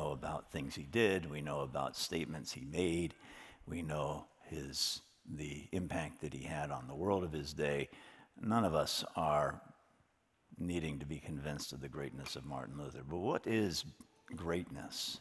[0.00, 3.12] know about things he did, we know about statements he made,
[3.66, 5.02] we know his,
[5.36, 7.88] the impact that he had on the world of his day.
[8.40, 9.60] None of us are
[10.58, 13.02] needing to be convinced of the greatness of Martin Luther.
[13.06, 13.84] But what is
[14.34, 15.20] greatness?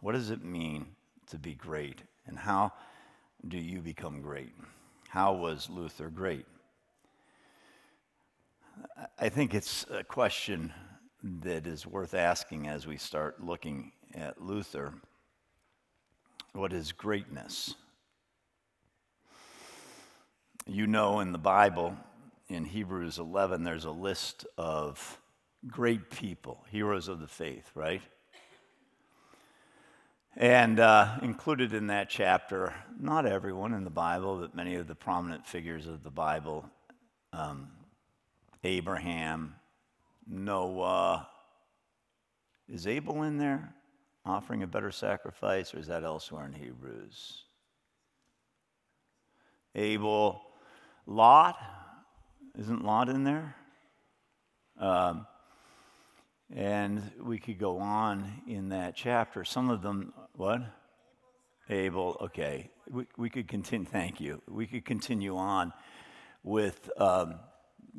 [0.00, 0.86] What does it mean
[1.30, 2.02] to be great?
[2.26, 2.72] And how
[3.48, 4.52] do you become great?
[5.08, 6.46] How was Luther great?
[9.18, 10.72] I think it's a question
[11.24, 14.92] that is worth asking as we start looking at Luther.
[16.52, 17.74] What is greatness?
[20.66, 21.96] You know, in the Bible,
[22.48, 25.18] in Hebrews 11, there's a list of
[25.66, 28.02] great people, heroes of the faith, right?
[30.36, 34.94] And uh, included in that chapter, not everyone in the Bible, but many of the
[34.94, 36.68] prominent figures of the Bible
[37.32, 37.68] um,
[38.62, 39.54] Abraham,
[40.26, 41.28] Noah.
[42.68, 43.74] Is Abel in there
[44.24, 47.42] offering a better sacrifice, or is that elsewhere in Hebrews?
[49.74, 50.40] Abel,
[51.06, 51.56] Lot,
[52.58, 53.54] isn't Lot in there?
[54.78, 55.26] Um,
[56.54, 59.44] and we could go on in that chapter.
[59.44, 60.62] Some of them, what?
[61.68, 62.70] Abel, okay.
[62.88, 64.42] We, we could continue, thank you.
[64.48, 65.72] We could continue on
[66.42, 67.36] with um,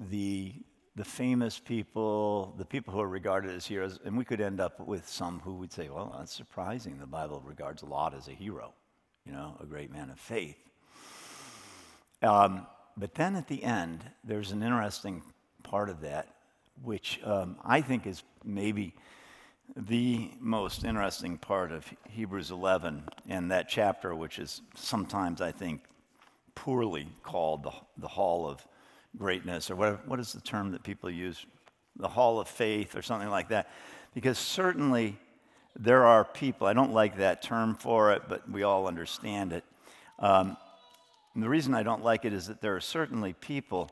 [0.10, 0.54] the,
[0.96, 4.80] the famous people, the people who are regarded as heroes, and we could end up
[4.80, 6.98] with some who would say, well, that's surprising.
[6.98, 8.74] The Bible regards Lot as a hero,
[9.26, 10.58] you know, a great man of faith.
[12.22, 15.22] Um, but then at the end, there's an interesting
[15.64, 16.30] part of that,
[16.82, 18.94] which um, I think is maybe
[19.76, 25.82] the most interesting part of Hebrews 11 and that chapter, which is sometimes, I think,
[26.54, 28.66] poorly called the, the Hall of
[29.18, 31.46] Greatness, or what, what is the term that people use?
[31.96, 33.70] The Hall of Faith, or something like that.
[34.14, 35.18] Because certainly
[35.78, 39.64] there are people, I don't like that term for it, but we all understand it.
[40.20, 40.58] Um,
[41.36, 43.90] the reason I don't like it is that there are certainly people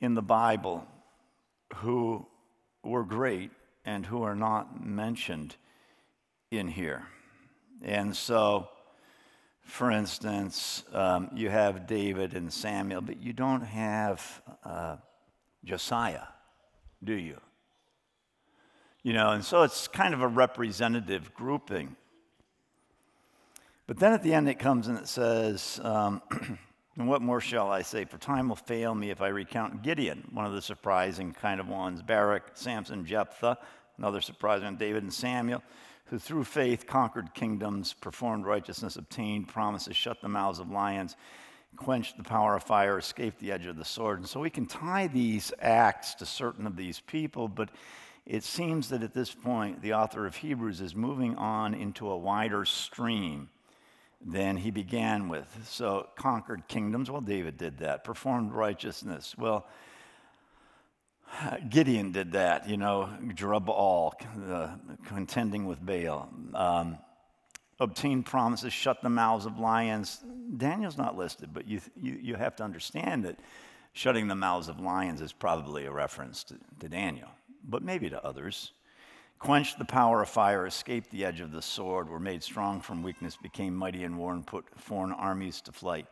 [0.00, 0.86] in the Bible
[1.76, 2.26] who
[2.82, 3.50] were great
[3.86, 5.56] and who are not mentioned
[6.50, 7.06] in here.
[7.82, 8.68] And so,
[9.64, 14.96] for instance, um, you have David and Samuel, but you don't have uh,
[15.64, 16.28] Josiah,
[17.02, 17.40] do you?
[19.02, 21.96] You know, and so it's kind of a representative grouping.
[23.86, 26.22] But then at the end it comes and it says, um,
[26.96, 28.04] And what more shall I say?
[28.04, 31.68] For time will fail me if I recount Gideon, one of the surprising kind of
[31.68, 33.58] ones, Barak, Samson, Jephthah,
[33.98, 35.62] another surprising one, David and Samuel,
[36.06, 41.16] who through faith conquered kingdoms, performed righteousness, obtained promises, shut the mouths of lions,
[41.76, 44.18] quenched the power of fire, escaped the edge of the sword.
[44.18, 47.70] And so we can tie these acts to certain of these people, but
[48.26, 52.16] it seems that at this point, the author of Hebrews is moving on into a
[52.16, 53.50] wider stream
[54.24, 55.48] than he began with.
[55.68, 57.10] So, conquered kingdoms.
[57.10, 58.04] Well, David did that.
[58.04, 59.34] Performed righteousness.
[59.36, 59.66] Well,
[61.68, 64.12] Gideon did that, you know, Jerubbaal,
[64.50, 66.28] uh, contending with Baal.
[66.54, 66.98] Um,
[67.80, 70.20] obtained promises, shut the mouths of lions.
[70.56, 73.38] Daniel's not listed, but you, you, you have to understand that
[73.92, 77.28] shutting the mouths of lions is probably a reference to, to Daniel,
[77.64, 78.72] but maybe to others
[79.44, 83.02] quenched the power of fire, escaped the edge of the sword, were made strong from
[83.02, 86.06] weakness, became mighty in war, and put foreign armies to flight.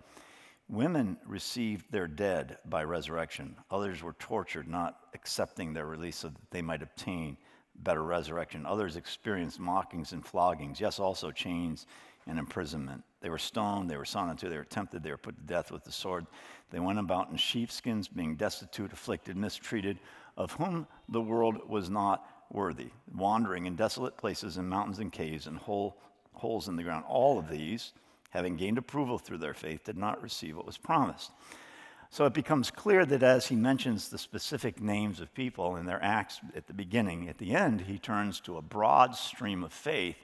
[0.73, 3.57] Women received their dead by resurrection.
[3.71, 7.37] Others were tortured, not accepting their release so that they might obtain
[7.77, 8.65] better resurrection.
[8.65, 11.87] Others experienced mockings and floggings, yes, also chains
[12.27, 13.05] and imprisonment.
[13.21, 15.43] They were stoned, they were sawn in two, they were tempted, they were put to
[15.43, 16.27] death with the sword.
[16.71, 19.99] They went about in sheepskins, being destitute, afflicted, mistreated,
[20.39, 25.47] of whom the world was not worthy, wandering in desolate places in mountains and caves
[25.47, 25.99] and hole,
[26.33, 27.05] holes in the ground.
[27.07, 27.93] All of these,
[28.33, 31.31] having gained approval through their faith, did not receive what was promised.
[32.11, 36.03] So it becomes clear that as he mentions the specific names of people and their
[36.03, 40.17] acts at the beginning, at the end, he turns to a broad stream of faith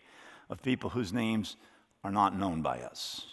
[0.51, 1.57] of people whose names
[2.05, 3.27] are not known by us.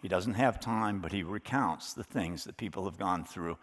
[0.00, 3.56] He doesn't have time, but he recounts the things that people have gone through.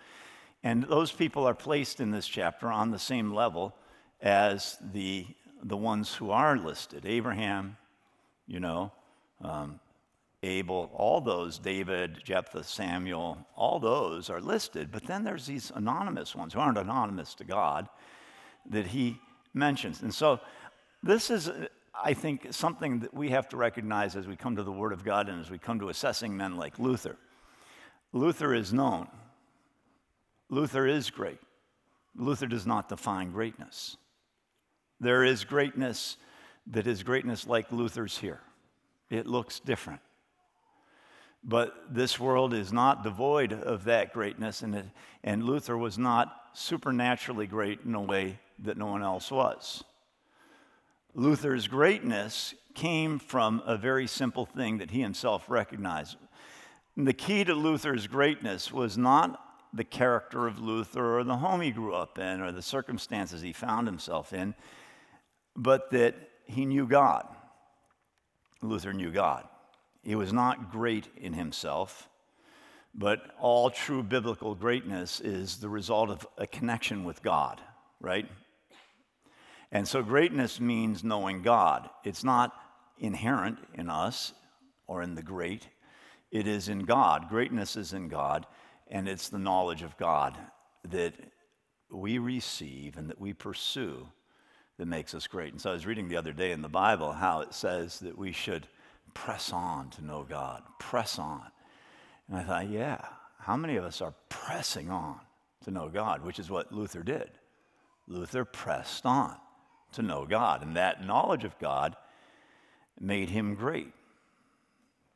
[0.64, 3.76] And those people are placed in this chapter on the same level
[4.22, 5.26] as the,
[5.64, 7.78] the ones who are listed Abraham,
[8.48, 8.92] you know,
[9.42, 9.80] um,
[10.42, 14.90] Abel, all those, David, Jephthah, Samuel, all those are listed.
[14.92, 17.90] But then there's these anonymous ones who aren't anonymous to God
[18.70, 19.20] that he
[19.54, 20.02] mentions.
[20.02, 20.40] And so
[21.04, 21.52] this is,
[21.94, 25.04] I think, something that we have to recognize as we come to the Word of
[25.04, 27.18] God and as we come to assessing men like Luther.
[28.14, 29.08] Luther is known,
[30.50, 31.40] Luther is great.
[32.16, 33.98] Luther does not define greatness.
[35.00, 36.18] There is greatness
[36.68, 38.42] that is greatness, like Luther's here,
[39.10, 40.02] it looks different.
[41.44, 44.92] But this world is not devoid of that greatness, and,
[45.24, 49.84] and Luther was not supernaturally great in a way that no one else was.
[51.16, 56.18] Luther's greatness came from a very simple thing that he himself recognized.
[56.96, 59.40] And the key to Luther's greatness was not
[59.74, 63.54] the character of Luther or the home he grew up in or the circumstances he
[63.54, 64.56] found himself in,
[65.56, 66.16] but that
[66.46, 67.28] he knew God.
[68.62, 69.48] Luther knew God.
[70.10, 72.10] He was not great in himself,
[72.96, 77.62] but all true biblical greatness is the result of a connection with God,
[78.02, 78.28] right?
[79.72, 81.92] And so greatness means knowing God.
[82.04, 82.56] It's not
[82.98, 84.34] inherent in us
[84.88, 85.68] or in the great,
[86.32, 87.30] it is in God.
[87.30, 88.48] Greatness is in God,
[88.88, 90.36] and it's the knowledge of God
[90.86, 91.14] that
[91.92, 94.08] we receive and that we pursue
[94.80, 95.52] that makes us great.
[95.52, 98.18] And so I was reading the other day in the Bible how it says that
[98.18, 98.66] we should
[99.14, 101.44] press on to know God, press on.
[102.28, 103.00] And I thought, yeah,
[103.40, 105.20] how many of us are pressing on
[105.64, 107.30] to know God, which is what Luther did?
[108.08, 109.36] Luther pressed on
[109.94, 111.96] to know God, and that knowledge of God
[113.00, 113.92] made him great.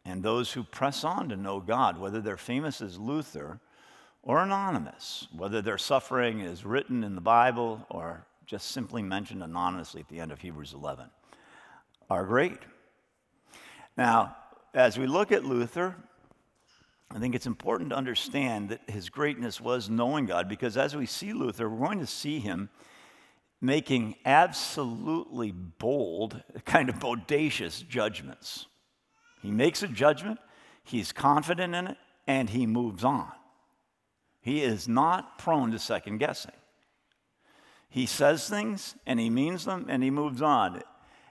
[0.05, 3.59] And those who press on to know God, whether they're famous as Luther
[4.21, 10.01] or anonymous, whether their suffering is written in the Bible or just simply mentioned anonymously
[10.01, 11.05] at the end of Hebrews 11,
[12.09, 12.59] are great.
[13.97, 14.35] Now,
[14.73, 15.95] as we look at Luther,
[17.11, 21.05] I think it's important to understand that his greatness was knowing God because as we
[21.05, 22.69] see Luther, we're going to see him
[23.61, 28.65] making absolutely bold, kind of bodacious judgments.
[29.41, 30.39] He makes a judgment,
[30.83, 31.97] he's confident in it,
[32.27, 33.31] and he moves on.
[34.41, 36.51] He is not prone to second guessing.
[37.89, 40.81] He says things and he means them and he moves on.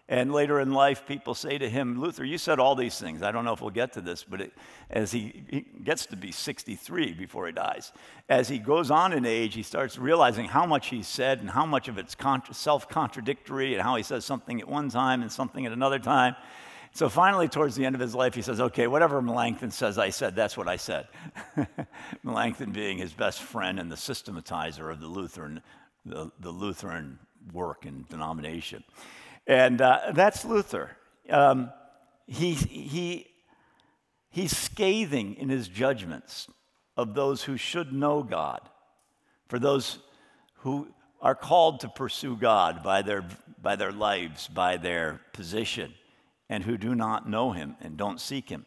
[0.09, 3.23] And later in life, people say to him, Luther, you said all these things.
[3.23, 4.53] I don't know if we'll get to this, but it,
[4.91, 7.93] as he, he, gets to be 63 before he dies,
[8.29, 11.65] as he goes on in age, he starts realizing how much he said and how
[11.65, 15.31] much of it's contra- self contradictory and how he says something at one time and
[15.31, 16.35] something at another time.
[16.95, 20.11] So finally, towards the end of his life, he says, Okay, whatever Melanchthon says I
[20.11, 21.09] said, that's what I said.
[22.23, 25.63] Melanchthon being his best friend and the systematizer of the Lutheran,
[26.05, 27.19] the, the Lutheran
[27.53, 28.85] work and denomination.
[29.47, 30.97] And uh, that's Luther.
[31.29, 31.71] Um,
[32.27, 33.27] he, he,
[34.31, 36.49] he's scathing in his judgments
[36.97, 38.61] of those who should know God,
[39.49, 39.99] for those
[40.59, 40.89] who
[41.21, 43.25] are called to pursue God by their,
[43.61, 45.94] by their lives, by their position,
[46.49, 48.67] and who do not know him and don't seek him.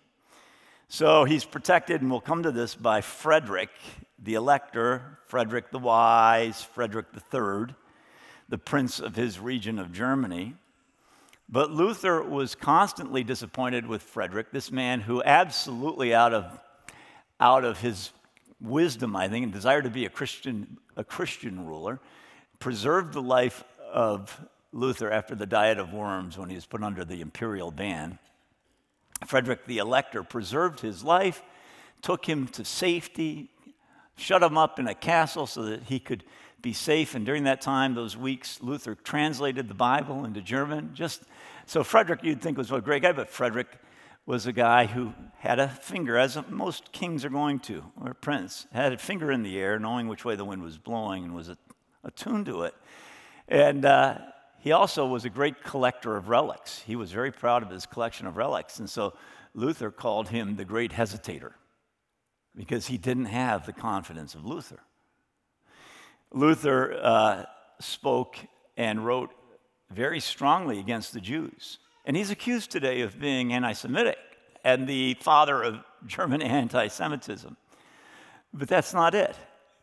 [0.88, 3.72] So he's protected, and we'll come to this by Frederick,
[4.18, 7.76] the elector, Frederick the Wise, Frederick III,
[8.48, 10.56] the prince of his region of Germany.
[11.48, 16.60] But Luther was constantly disappointed with Frederick, this man who absolutely out of,
[17.40, 18.12] out of his
[18.60, 22.00] wisdom, I think, and desire to be a Christian, a Christian ruler,
[22.60, 24.40] preserved the life of
[24.72, 28.18] Luther after the Diet of Worms when he was put under the imperial ban.
[29.26, 31.44] Frederick the Elector preserved his life,
[32.02, 33.50] took him to safety,
[34.18, 36.24] shut him up in a castle so that he could
[36.66, 37.14] be safe.
[37.14, 40.96] And during that time, those weeks, Luther translated the Bible into German.
[40.96, 41.22] Just
[41.68, 43.68] so Frederick, you'd think was a great guy, but Frederick
[44.26, 48.16] was a guy who had a finger, as most kings are going to, or a
[48.16, 51.36] prince, had a finger in the air, knowing which way the wind was blowing, and
[51.36, 51.52] was
[52.04, 52.74] attuned to it.
[53.48, 54.18] And uh,
[54.58, 56.82] he also was a great collector of relics.
[56.82, 58.80] He was very proud of his collection of relics.
[58.80, 59.14] And so
[59.54, 61.52] Luther called him the great hesitator
[62.56, 64.80] because he didn't have the confidence of Luther.
[66.36, 67.46] Luther uh,
[67.80, 68.38] spoke
[68.76, 69.32] and wrote
[69.90, 71.80] very strongly against the Jews.
[72.06, 74.18] And he's accused today of being anti Semitic
[74.64, 77.56] and the father of German anti Semitism.
[78.54, 79.36] But that's not it.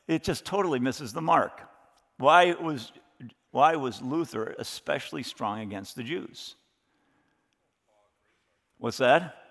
[0.07, 1.63] It just totally misses the mark.
[2.19, 2.93] Why was,
[3.51, 6.57] why was Luther especially strong against the Jews?
[8.77, 9.42] What's that?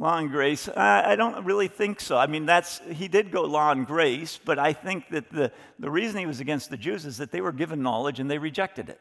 [0.00, 0.66] Law and grace?
[0.66, 2.16] I, I don't really think so.
[2.16, 5.90] I mean, that's, he did go law and grace, but I think that the, the
[5.90, 8.88] reason he was against the Jews is that they were given knowledge and they rejected
[8.88, 8.98] it.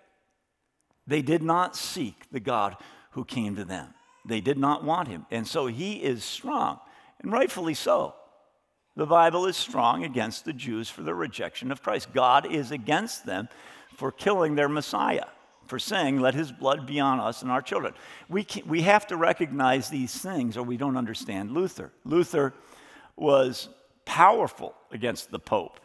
[1.07, 2.75] They did not seek the God
[3.11, 3.93] who came to them,
[4.27, 5.25] they did not want him.
[5.31, 6.79] And so he is strong,
[7.21, 8.15] and rightfully so.
[8.97, 12.11] The Bible is strong against the Jews for their rejection of Christ.
[12.13, 13.47] God is against them
[13.95, 15.27] for killing their Messiah
[15.69, 17.93] for saying, Let his blood be on us and our children.
[18.27, 21.91] We, can, we have to recognize these things or we don't understand Luther.
[22.03, 22.53] Luther
[23.15, 23.69] was
[24.05, 25.79] powerful against the Pope.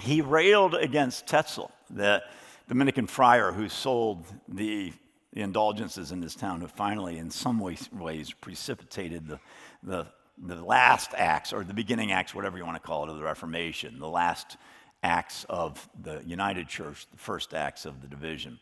[0.00, 1.70] He railed against Tetzel.
[1.90, 2.22] The,
[2.68, 4.92] Dominican friar who sold the,
[5.32, 9.38] the indulgences in his town, who finally, in some ways, ways precipitated the,
[9.84, 10.06] the,
[10.38, 13.22] the last acts, or the beginning acts, whatever you want to call it, of the
[13.22, 14.56] Reformation, the last
[15.02, 18.58] acts of the United Church, the first acts of the division.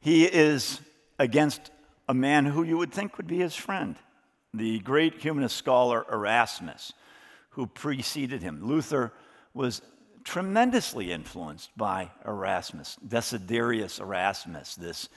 [0.00, 0.80] He is
[1.18, 1.70] against
[2.08, 3.96] a man who you would think would be his friend,
[4.54, 6.92] the great humanist scholar Erasmus,
[7.50, 8.66] who preceded him.
[8.66, 9.12] Luther
[9.54, 9.82] was
[10.24, 15.08] tremendously influenced by Erasmus, Desiderius Erasmus, this,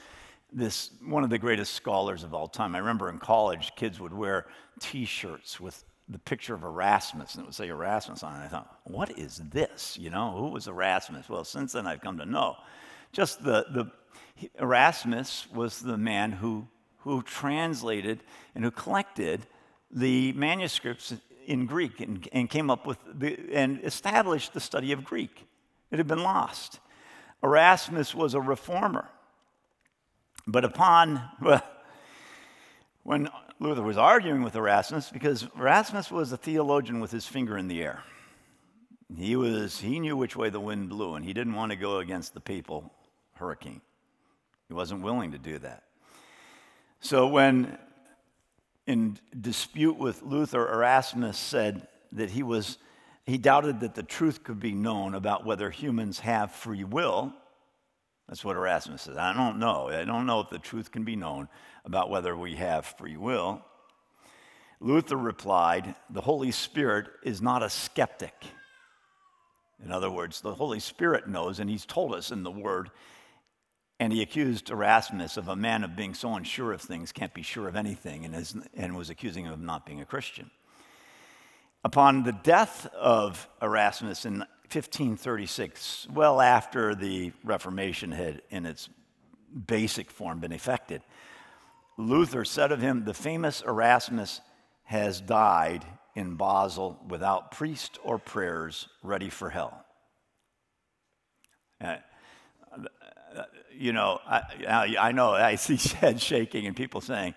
[0.52, 2.74] this one of the greatest scholars of all time.
[2.74, 4.46] I remember in college, kids would wear
[4.80, 8.44] T-shirts with the picture of Erasmus, and it would say Erasmus on it.
[8.44, 9.96] I thought, what is this?
[9.98, 11.28] You know, who was Erasmus?
[11.28, 12.56] Well, since then I've come to know.
[13.12, 13.90] Just the, the
[14.60, 16.68] Erasmus was the man who
[17.04, 18.20] who translated
[18.54, 19.46] and who collected
[19.90, 21.14] the manuscripts
[21.46, 25.46] in Greek and, and came up with the, and established the study of Greek.
[25.90, 26.80] It had been lost.
[27.42, 29.06] Erasmus was a reformer.
[30.46, 31.62] But upon, well,
[33.04, 33.28] when
[33.60, 37.82] Luther was arguing with Erasmus, because Erasmus was a theologian with his finger in the
[37.82, 38.02] air.
[39.16, 41.98] He, was, he knew which way the wind blew, and he didn't want to go
[41.98, 42.92] against the papal
[43.34, 43.82] hurricane.
[44.68, 45.84] He wasn't willing to do that.
[47.00, 47.78] So, when
[48.86, 52.78] in dispute with Luther, Erasmus said that he was
[53.26, 57.32] he doubted that the truth could be known about whether humans have free will.
[58.28, 59.16] That's what Erasmus says.
[59.16, 59.88] I don't know.
[59.88, 61.48] I don't know if the truth can be known
[61.84, 63.62] about whether we have free will.
[64.80, 68.34] Luther replied, The Holy Spirit is not a skeptic.
[69.84, 72.90] In other words, the Holy Spirit knows, and He's told us in the Word,
[74.00, 77.42] and he accused Erasmus of a man of being so unsure of things, can't be
[77.42, 80.50] sure of anything, and, is, and was accusing him of not being a Christian.
[81.84, 88.88] Upon the death of Erasmus in 1536, well after the Reformation had, in its
[89.66, 91.02] basic form, been effected,
[91.96, 94.40] Luther said of him, The famous Erasmus
[94.84, 99.84] has died in Basel without priest or prayers, ready for hell.
[101.80, 101.96] Uh,
[103.72, 107.34] you know, I, I know I see heads shaking and people saying,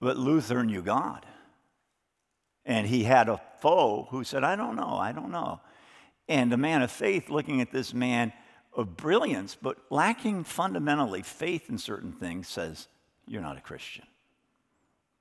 [0.00, 1.26] but Luther knew God.
[2.64, 5.60] And he had a foe who said, I don't know, I don't know.
[6.30, 8.32] And a man of faith looking at this man
[8.72, 12.86] of brilliance, but lacking fundamentally faith in certain things, says,
[13.26, 14.04] You're not a Christian.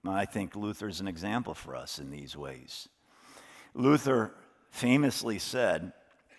[0.08, 2.88] I think Luther's an example for us in these ways.
[3.74, 4.36] Luther
[4.70, 5.94] famously said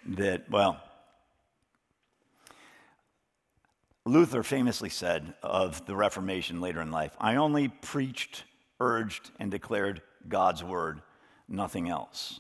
[0.07, 0.81] that, well,
[4.05, 8.45] Luther famously said of the Reformation later in life, I only preached,
[8.79, 11.03] urged, and declared God's word,
[11.49, 12.39] nothing else.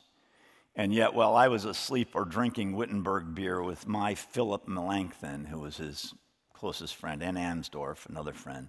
[0.77, 5.59] And yet, while I was asleep or drinking Wittenberg beer with my Philip Melanchthon, who
[5.61, 6.15] was his
[6.53, 8.69] closest friend, and Amsdorf, another friend,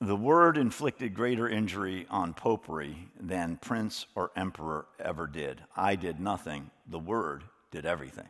[0.00, 5.62] the word inflicted greater injury on popery than prince or emperor ever did.
[5.76, 8.28] I did nothing, the word did everything.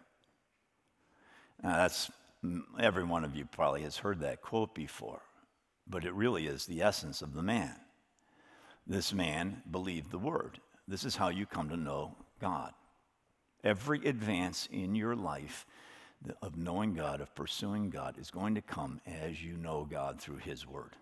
[1.62, 2.10] Now, that's
[2.78, 5.22] Every one of you probably has heard that quote before,
[5.86, 7.76] but it really is the essence of the man.
[8.84, 10.58] This man believed the word.
[10.88, 12.72] This is how you come to know God.
[13.64, 15.66] Every advance in your life
[16.40, 20.38] of knowing God, of pursuing God, is going to come as you know God through
[20.38, 20.96] his word.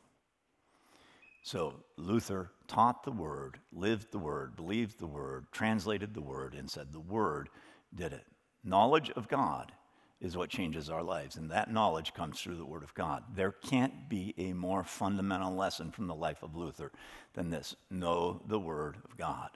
[1.43, 6.71] So Luther taught the word, lived the word, believed the word, translated the word, and
[6.71, 7.49] said the word
[7.95, 8.27] did it.
[8.63, 9.73] Knowledge of God
[10.21, 11.37] is what changes our lives.
[11.37, 13.25] And that knowledge comes through the Word of God.
[13.35, 16.93] There can't be a more fundamental lesson from the life of Luther
[17.33, 19.51] than this know the Word of God.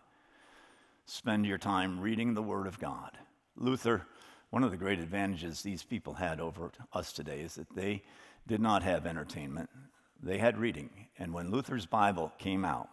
[1.06, 3.18] Spend your time reading the Word of God.
[3.56, 4.06] Luther,
[4.50, 8.02] one of the great advantages these people had over us today is that they
[8.46, 9.68] did not have entertainment,
[10.22, 10.90] they had reading.
[11.18, 12.88] And when Luther's Bible came out,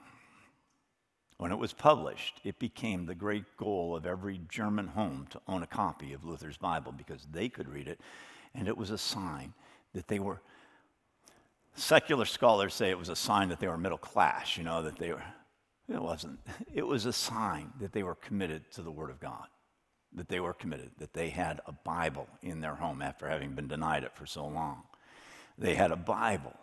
[1.38, 5.64] when it was published, it became the great goal of every German home to own
[5.64, 8.00] a copy of Luther's Bible because they could read it,
[8.54, 9.54] and it was a sign
[9.94, 10.42] that they were.
[11.74, 14.98] Secular scholars say it was a sign that they were middle class, you know, that
[14.98, 15.24] they were.
[15.92, 16.40] It wasn't.
[16.74, 19.48] It was a sign that they were committed to the Word of God,
[20.14, 23.68] that they were committed, that they had a Bible in their home after having been
[23.68, 24.84] denied it for so long.
[25.58, 26.56] They had a Bible.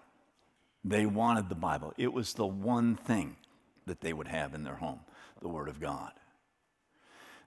[0.82, 1.92] They wanted the Bible.
[1.99, 3.37] It was the one thing
[3.87, 5.00] that they would have in their home
[5.40, 6.12] the Word of God.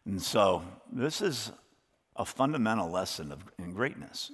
[0.06, 1.52] And so, this is
[2.16, 4.32] a fundamental lesson of, in greatness.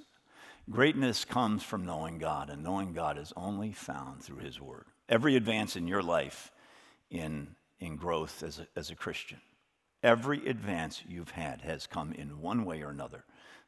[0.70, 4.84] Greatness comes from knowing God, and knowing God is only found through His Word.
[5.08, 6.52] Every advance in your life
[7.10, 9.40] in, in growth as a, as a Christian,
[10.02, 13.24] every advance you've had has come in one way or another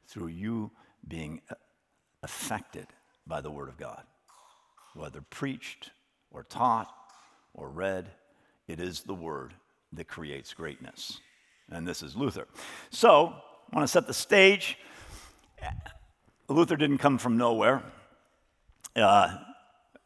[0.06, 0.70] through you
[1.06, 1.40] being
[2.22, 2.86] affected
[3.26, 4.02] by the Word of God.
[4.94, 5.90] Whether preached
[6.30, 6.92] or taught
[7.54, 8.10] or read,
[8.66, 9.54] it is the Word
[9.92, 11.20] that creates greatness.
[11.70, 12.46] And this is Luther.
[12.90, 13.34] So,
[13.72, 14.76] I want to set the stage.
[16.48, 17.82] Luther didn't come from nowhere.
[18.96, 19.36] Uh,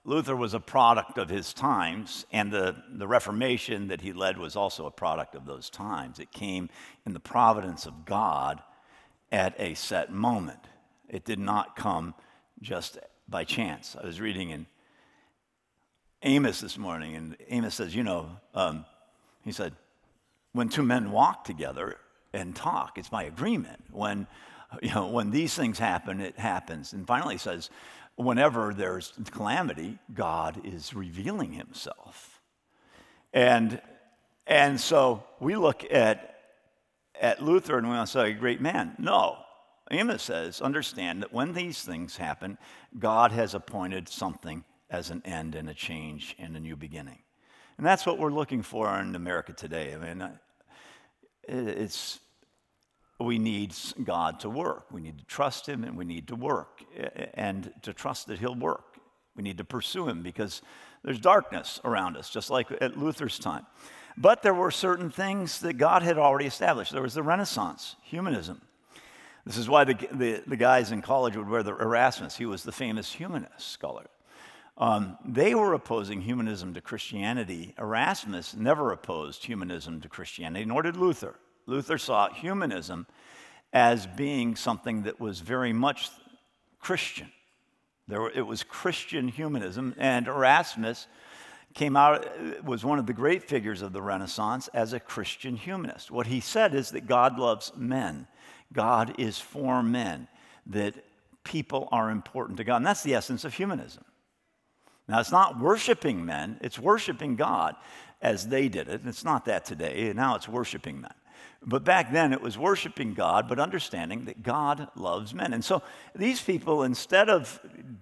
[0.05, 4.55] Luther was a product of his times, and the, the Reformation that he led was
[4.55, 6.19] also a product of those times.
[6.19, 6.69] It came
[7.07, 8.63] in the providence of God
[9.33, 10.61] at a set moment.
[11.09, 12.15] It did not come
[12.61, 13.97] just by chance.
[14.01, 14.67] I was reading in
[16.23, 18.85] Amos this morning, and Amos says, You know, um,
[19.43, 19.75] he said,
[20.53, 21.97] when two men walk together
[22.33, 23.83] and talk, it's by agreement.
[23.91, 24.27] When,
[24.83, 26.93] you know, when these things happen, it happens.
[26.93, 27.71] And finally, he says,
[28.17, 32.41] whenever there's calamity, God is revealing himself.
[33.33, 33.81] And,
[34.47, 36.39] and so we look at,
[37.21, 38.95] at Luther and we say, great man.
[38.99, 39.39] No.
[39.91, 42.57] Amos says, understand that when these things happen,
[42.99, 47.19] God has appointed something as an end and a change and a new beginning.
[47.77, 49.95] And that's what we're looking for in America today.
[49.95, 50.37] I mean, uh,
[51.47, 52.21] it's
[53.21, 54.87] we need God to work.
[54.91, 56.83] We need to trust Him and we need to work
[57.35, 58.99] and to trust that He'll work.
[59.37, 60.63] We need to pursue Him because
[61.03, 63.67] there's darkness around us, just like at Luther's time.
[64.17, 66.93] But there were certain things that God had already established.
[66.93, 68.61] There was the Renaissance, humanism.
[69.45, 72.37] This is why the, the, the guys in college would wear the Erasmus.
[72.37, 74.07] He was the famous humanist scholar.
[74.79, 77.75] Um, they were opposing humanism to Christianity.
[77.79, 81.37] Erasmus never opposed humanism to Christianity, nor did Luther.
[81.67, 83.07] Luther saw humanism
[83.73, 86.11] as being something that was very much
[86.81, 87.31] Christian.
[88.07, 91.07] There, it was Christian humanism, and Erasmus
[91.73, 92.27] came out,
[92.65, 96.11] was one of the great figures of the Renaissance as a Christian humanist.
[96.11, 98.27] What he said is that God loves men,
[98.73, 100.29] God is for men,
[100.67, 100.95] that
[101.43, 102.77] people are important to God.
[102.77, 104.05] And that's the essence of humanism.
[105.09, 107.75] Now, it's not worshiping men, it's worshiping God
[108.23, 109.03] as they did it.
[109.05, 110.13] It's not that today.
[110.15, 111.13] Now it's worshiping men.
[111.67, 115.53] But back then it was worshiping God, but understanding that God loves men.
[115.53, 115.83] And so
[116.15, 117.59] these people, instead of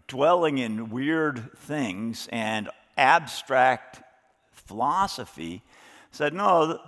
[0.09, 4.03] dwelling in weird things and abstract
[4.53, 5.63] philosophy,
[6.11, 6.81] said, no,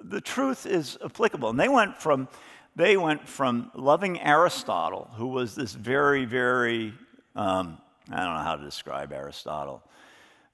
[0.00, 1.50] the, truth is applicable.
[1.50, 2.28] And they went from
[2.74, 6.94] they went from loving Aristotle, who was this very, very,
[7.36, 7.76] um,
[8.10, 9.82] I don't know how to describe Aristotle,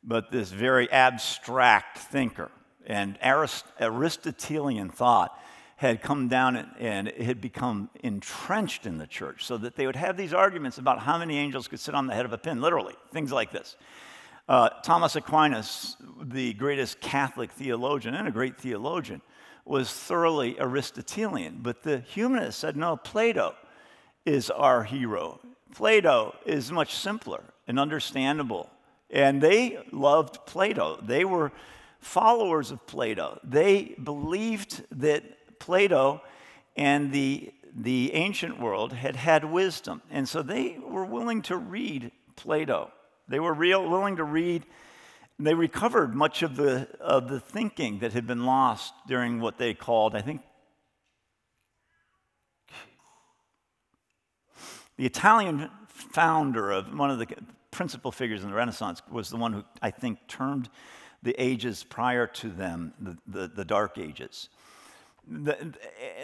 [0.03, 2.51] but this very abstract thinker.
[2.89, 5.39] And Arist- Aristotelian thought
[5.77, 9.95] had come down and, it had become entrenched in the church so that they would
[9.95, 12.61] have these arguments about how many angels could sit on the head of a pin,
[12.61, 13.77] literally, things like this.
[14.49, 19.21] Uh, Thomas Aquinas, the greatest Catholic theologian and a great theologian,
[19.65, 21.61] was thoroughly Aristotelian.
[21.63, 23.55] But the humanists said, no, Plato
[24.25, 25.39] is our hero.
[25.75, 28.71] Plato is much simpler and understandable.
[29.11, 30.99] And they loved Plato.
[31.03, 31.53] They were
[32.01, 33.41] followers of Plato.
[33.45, 36.23] They believed that Plato
[36.77, 40.03] and the, the ancient world had had wisdom.
[40.11, 42.93] And so they were willing to read Plato.
[43.29, 44.65] They were real, willing to read.
[45.39, 49.75] They recovered much of the, of the thinking that had been lost during what they
[49.75, 50.43] called, I think,
[54.97, 57.27] the Italian founder of one of the
[57.71, 60.69] principal figures in the Renaissance was the one who I think termed
[61.23, 64.49] the ages prior to them the, the, the Dark Ages
[65.31, 65.75] the,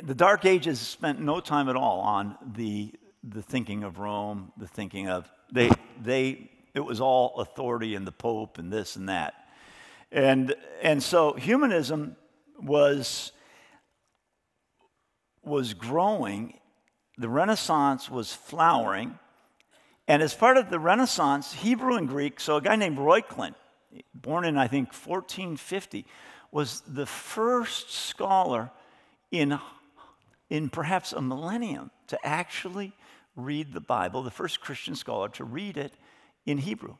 [0.02, 4.66] the Dark Ages spent no time at all on the, the thinking of Rome, the
[4.66, 5.70] thinking of, they,
[6.02, 9.34] they, it was all authority and the Pope and this and that.
[10.10, 12.16] And, and so humanism
[12.60, 13.32] was,
[15.42, 16.58] was growing,
[17.18, 19.18] the Renaissance was flowering.
[20.08, 23.54] And as part of the Renaissance, Hebrew and Greek, so a guy named Reuchlin,
[24.14, 26.06] born in I think 1450,
[26.50, 28.70] was the first scholar
[29.30, 29.58] in,
[30.50, 32.92] in perhaps a millennium to actually
[33.36, 35.94] read the Bible, the first Christian scholar to read it
[36.46, 36.94] in Hebrew.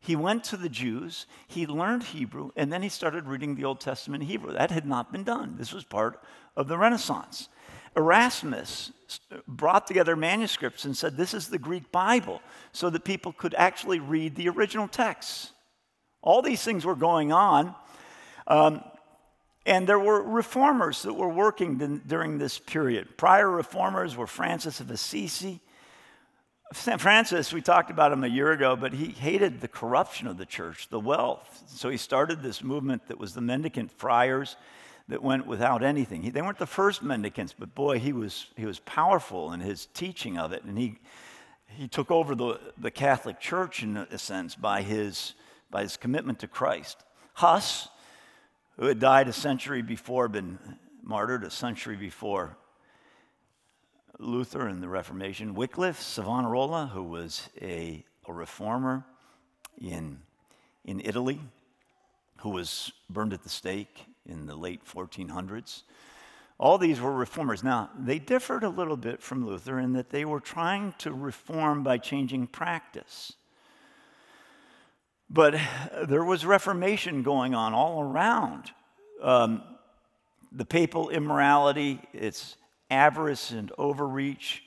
[0.00, 3.80] He went to the Jews, he learned Hebrew, and then he started reading the Old
[3.80, 4.52] Testament in Hebrew.
[4.52, 5.56] That had not been done.
[5.58, 6.22] This was part
[6.56, 7.48] of the Renaissance.
[7.96, 8.92] Erasmus
[9.46, 12.40] brought together manuscripts and said, This is the Greek Bible,
[12.72, 15.52] so that people could actually read the original texts.
[16.28, 17.74] All these things were going on.
[18.46, 18.84] Um,
[19.64, 23.16] and there were reformers that were working during this period.
[23.16, 25.60] Prior reformers were Francis of Assisi.
[26.74, 27.00] St.
[27.00, 30.44] Francis, we talked about him a year ago, but he hated the corruption of the
[30.44, 31.64] church, the wealth.
[31.66, 34.56] So he started this movement that was the mendicant friars
[35.08, 36.24] that went without anything.
[36.24, 39.86] He, they weren't the first mendicants, but boy, he was, he was powerful in his
[39.86, 40.62] teaching of it.
[40.64, 40.98] And he
[41.68, 45.34] he took over the, the Catholic Church in a sense by his,
[45.70, 46.98] by his commitment to Christ.
[47.34, 47.88] Huss,
[48.76, 50.58] who had died a century before, been
[51.02, 52.56] martyred a century before
[54.18, 55.54] Luther and the Reformation.
[55.54, 59.04] Wycliffe, Savonarola, who was a, a reformer
[59.80, 60.18] in,
[60.84, 61.40] in Italy,
[62.38, 65.82] who was burned at the stake in the late 1400s.
[66.58, 67.62] All these were reformers.
[67.62, 71.84] Now, they differed a little bit from Luther in that they were trying to reform
[71.84, 73.34] by changing practice.
[75.30, 75.60] But
[76.06, 78.70] there was reformation going on all around.
[79.22, 79.62] Um,
[80.52, 82.56] the papal immorality, its
[82.90, 84.62] avarice and overreach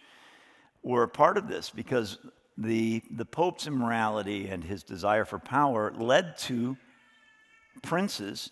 [0.83, 2.17] were a part of this because
[2.57, 6.77] the, the Pope's immorality and his desire for power led to
[7.81, 8.51] princes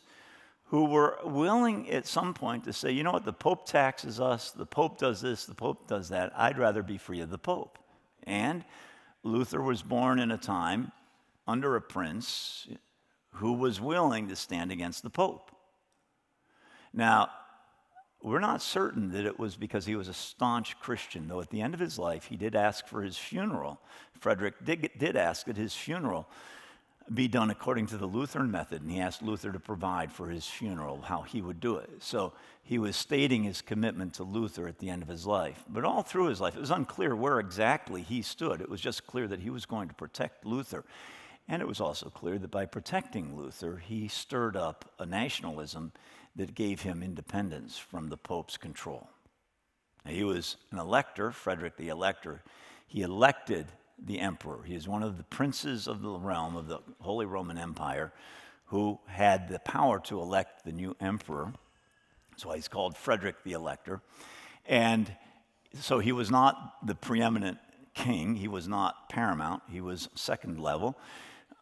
[0.65, 4.51] who were willing at some point to say, you know what, the Pope taxes us,
[4.51, 6.31] the Pope does this, the Pope does that.
[6.35, 7.79] I'd rather be free of the Pope.
[8.23, 8.63] And
[9.23, 10.91] Luther was born in a time
[11.49, 12.67] under a prince
[13.33, 15.51] who was willing to stand against the Pope.
[16.93, 17.29] Now,
[18.21, 21.61] we're not certain that it was because he was a staunch Christian, though at the
[21.61, 23.79] end of his life he did ask for his funeral.
[24.19, 26.27] Frederick did, did ask that his funeral
[27.13, 30.45] be done according to the Lutheran method, and he asked Luther to provide for his
[30.45, 31.89] funeral how he would do it.
[31.99, 35.63] So he was stating his commitment to Luther at the end of his life.
[35.67, 38.61] But all through his life, it was unclear where exactly he stood.
[38.61, 40.83] It was just clear that he was going to protect Luther.
[41.51, 45.91] And it was also clear that by protecting Luther, he stirred up a nationalism
[46.35, 49.09] that gave him independence from the Pope's control.
[50.05, 52.43] Now, he was an elector, Frederick the Elector.
[52.85, 53.65] He elected
[53.97, 54.61] the emperor.
[54.63, 58.13] He is one of the princes of the realm of the Holy Roman Empire
[58.65, 61.51] who had the power to elect the new emperor.
[62.29, 64.01] That's why he's called Frederick the Elector.
[64.67, 65.11] And
[65.73, 67.57] so he was not the preeminent
[67.95, 70.95] king, he was not paramount, he was second level.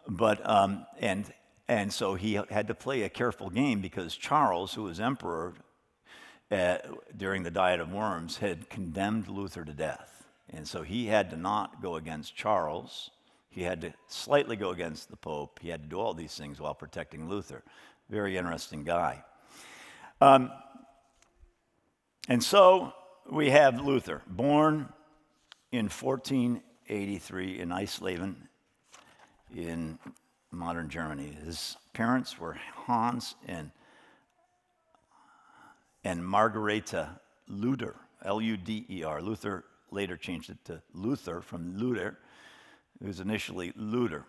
[0.08, 1.32] But, um, and,
[1.68, 5.54] and so he had to play a careful game because Charles, who was emperor
[6.50, 6.78] uh,
[7.16, 10.26] during the Diet of Worms, had condemned Luther to death.
[10.50, 13.12] And so he had to not go against Charles.
[13.50, 15.60] He had to slightly go against the Pope.
[15.62, 17.64] He had to do all these things while protecting Luther.
[18.10, 19.24] Very interesting guy.
[20.22, 20.52] Um,
[22.30, 22.94] and so
[23.30, 24.94] we have Luther, born
[25.72, 28.36] in 1483 in Eisleben
[29.56, 30.00] in
[30.52, 31.38] modern Germany.
[31.44, 33.72] His parents were Hans and,
[36.04, 39.22] and Margareta Luder, L U D E R.
[39.22, 42.18] Luther later changed it to Luther from Luder.
[43.02, 44.24] It was initially Luder.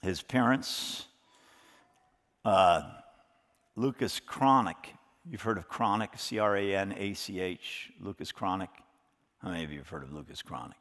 [0.00, 1.06] His parents,
[2.44, 2.82] uh,
[3.76, 4.94] Lucas Cranach.
[5.28, 8.68] you've heard of Cranach, C R A N A C H, Lucas Cranach.
[9.42, 10.74] How many of you have heard of Lucas Cranach?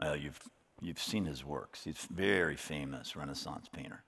[0.00, 0.40] Well, you've,
[0.82, 1.84] you've seen his works.
[1.84, 4.02] He's very famous Renaissance painter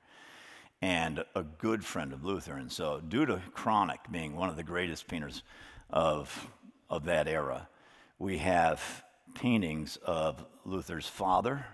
[0.82, 2.56] and a good friend of Luther.
[2.56, 5.42] And so, due to Cranach being one of the greatest painters
[5.90, 6.50] of
[6.90, 7.68] of that era.
[8.18, 11.66] We have paintings of Luther's father,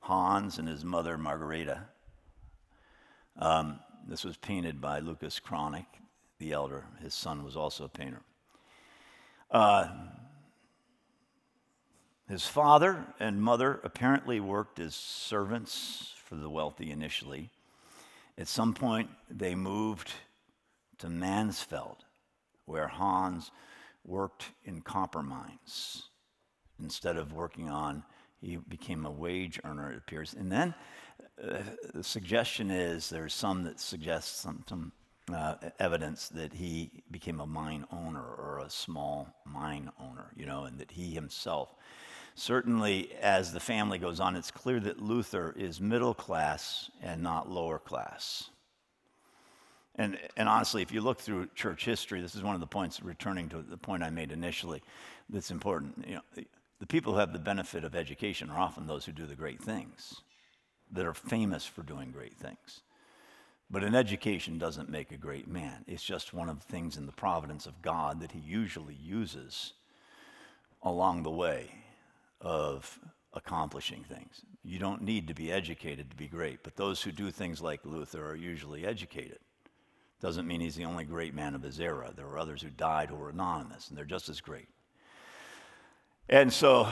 [0.00, 1.84] Hans, and his mother, Margareta.
[3.38, 5.86] Um, this was painted by Lucas Cranach,
[6.38, 6.86] the elder.
[7.02, 8.22] His son was also a painter.
[9.50, 9.88] Uh,
[12.30, 17.50] his father and mother apparently worked as servants for the wealthy initially.
[18.38, 20.12] At some point, they moved
[20.98, 21.96] to Mansfeld,
[22.66, 23.50] where Hans
[24.04, 26.10] worked in copper mines
[26.82, 28.04] instead of working on,
[28.40, 30.34] he became a wage earner, it appears.
[30.34, 30.74] And then
[31.42, 31.58] uh,
[31.92, 34.92] the suggestion is there's some that suggest some, some
[35.34, 40.64] uh, evidence that he became a mine owner or a small mine owner, you know,
[40.64, 41.74] and that he himself.
[42.40, 47.50] Certainly, as the family goes on, it's clear that Luther is middle class and not
[47.50, 48.48] lower class.
[49.96, 53.02] And, and honestly, if you look through church history, this is one of the points,
[53.02, 54.82] returning to the point I made initially,
[55.28, 56.02] that's important.
[56.08, 56.44] You know,
[56.78, 59.62] the, people who have the benefit of education are often those who do the great
[59.62, 60.22] things,
[60.92, 62.80] that are famous for doing great things.
[63.70, 65.84] But an education doesn't make a great man.
[65.86, 69.74] It's just one of the things in the providence of God that He usually uses
[70.82, 71.70] along the way
[72.40, 72.98] of
[73.32, 74.42] accomplishing things.
[74.62, 77.80] You don't need to be educated to be great, but those who do things like
[77.84, 79.38] Luther are usually educated.
[80.20, 82.12] Doesn't mean he's the only great man of his era.
[82.14, 84.68] There were others who died who were anonymous, and they're just as great.
[86.28, 86.88] And so,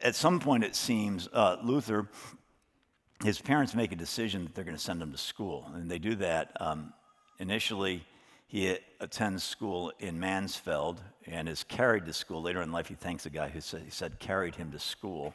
[0.00, 2.08] at some point, it seems uh, Luther,
[3.22, 5.70] his parents make a decision that they're going to send him to school.
[5.74, 6.56] And they do that.
[6.60, 6.94] Um,
[7.38, 8.04] initially,
[8.46, 12.42] He attends school in Mansfeld and is carried to school.
[12.42, 15.34] Later in life, he thanks a guy who said, he said carried him to school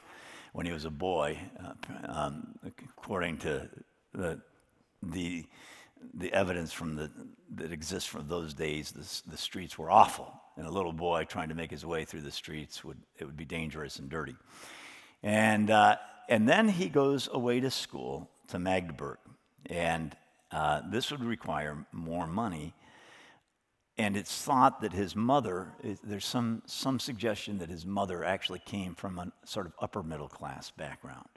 [0.53, 1.73] when he was a boy, uh,
[2.11, 2.55] um,
[2.97, 3.69] according to
[4.13, 4.41] the,
[5.01, 5.45] the,
[6.13, 7.11] the evidence from the,
[7.55, 8.91] that exists from those days.
[8.91, 12.21] The, the streets were awful, and a little boy trying to make his way through
[12.21, 14.35] the streets would it would be dangerous and dirty.
[15.23, 15.97] And uh,
[16.29, 19.17] and then he goes away to school to Magdeburg,
[19.65, 20.15] and
[20.51, 22.73] uh, this would require more money
[23.99, 28.95] and it's thought that his mother, there's some, some suggestion that his mother actually came
[28.95, 31.27] from a sort of upper middle class background.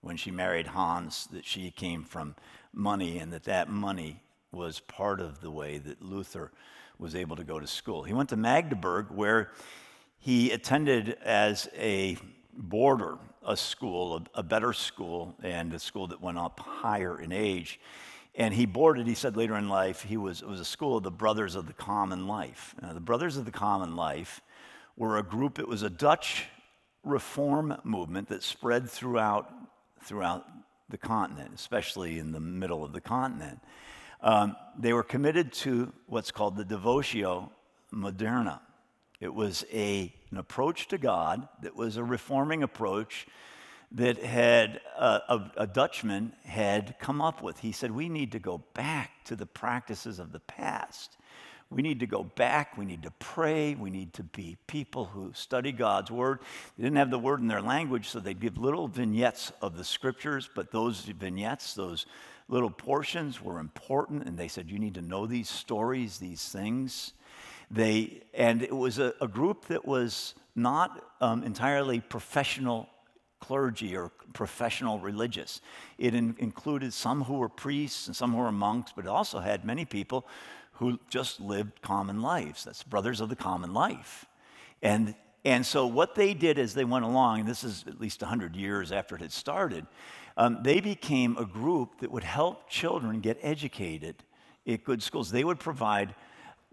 [0.00, 2.36] When she married Hans, that she came from
[2.72, 6.52] money and that that money was part of the way that Luther
[6.98, 8.02] was able to go to school.
[8.02, 9.50] He went to Magdeburg where
[10.18, 12.16] he attended as a
[12.56, 17.30] boarder a school, a, a better school, and a school that went up higher in
[17.30, 17.78] age.
[18.36, 21.04] And he boarded, he said later in life, he was, it was a school of
[21.04, 22.74] the Brothers of the Common Life.
[22.82, 24.40] Now, the Brothers of the Common Life
[24.96, 26.46] were a group, it was a Dutch
[27.04, 29.52] reform movement that spread throughout,
[30.02, 30.46] throughout
[30.88, 33.60] the continent, especially in the middle of the continent.
[34.20, 37.50] Um, they were committed to what's called the Devotio
[37.92, 38.60] Moderna.
[39.20, 43.26] It was a, an approach to God that was a reforming approach
[43.94, 47.60] that had uh, a, a, Dutchman had come up with.
[47.60, 51.16] He said, We need to go back to the practices of the past.
[51.70, 52.76] We need to go back.
[52.76, 53.74] We need to pray.
[53.74, 56.40] We need to be people who study God's word.
[56.76, 59.84] They didn't have the word in their language, so they'd give little vignettes of the
[59.84, 62.06] scriptures, but those vignettes, those
[62.48, 64.26] little portions were important.
[64.26, 67.12] And they said, You need to know these stories, these things.
[67.70, 72.88] They, and it was a, a group that was not um, entirely professional
[73.46, 75.60] clergy or professional religious.
[75.98, 79.40] It in, included some who were priests and some who were monks, but it also
[79.40, 80.26] had many people
[80.72, 82.64] who just lived common lives.
[82.64, 84.24] That's brothers of the common life.
[84.82, 88.22] And, and so what they did as they went along, and this is at least
[88.22, 89.86] 100 years after it had started,
[90.38, 94.16] um, they became a group that would help children get educated
[94.66, 95.30] at good schools.
[95.30, 96.14] They would provide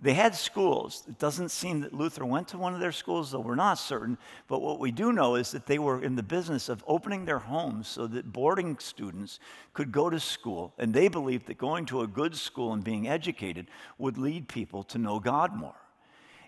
[0.02, 1.04] they had schools.
[1.08, 4.18] It doesn't seem that Luther went to one of their schools, though we're not certain.
[4.48, 7.38] But what we do know is that they were in the business of opening their
[7.38, 9.40] homes so that boarding students
[9.74, 10.74] could go to school.
[10.80, 13.68] And they believed that going to a good school and being educated
[14.00, 15.76] would lead people to know God more.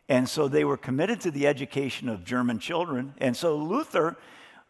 [0.09, 3.13] And so they were committed to the education of German children.
[3.19, 4.17] And so Luther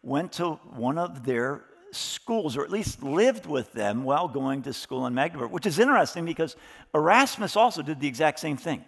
[0.02, 4.72] went to one of their schools, or at least lived with them while going to
[4.72, 6.56] school in Magdeburg, which is interesting because
[6.94, 8.84] Erasmus also did the exact same thing.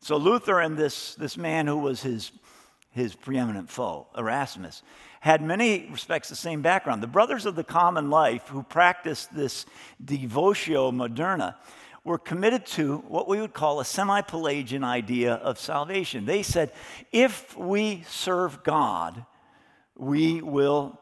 [0.00, 2.32] So Luther and this, this man who was his,
[2.90, 4.82] his preeminent foe, Erasmus,
[5.20, 7.02] had many respects the same background.
[7.02, 9.66] The brothers of the common life who practiced this
[10.02, 11.56] devotio moderna
[12.02, 16.24] were committed to what we would call a semi Pelagian idea of salvation.
[16.24, 16.72] They said,
[17.12, 19.26] if we serve God,
[19.96, 20.98] we will